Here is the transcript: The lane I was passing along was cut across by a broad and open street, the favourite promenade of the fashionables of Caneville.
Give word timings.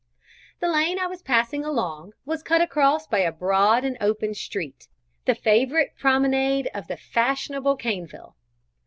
The 0.61 0.67
lane 0.67 0.97
I 0.97 1.05
was 1.05 1.21
passing 1.21 1.63
along 1.63 2.13
was 2.25 2.41
cut 2.41 2.59
across 2.59 3.05
by 3.05 3.19
a 3.19 3.31
broad 3.31 3.85
and 3.85 3.99
open 4.01 4.33
street, 4.33 4.87
the 5.25 5.35
favourite 5.35 5.95
promenade 5.95 6.71
of 6.73 6.87
the 6.87 6.97
fashionables 6.97 7.73
of 7.75 7.79
Caneville. 7.81 8.33